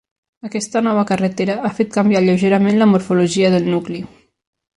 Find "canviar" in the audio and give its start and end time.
1.99-2.23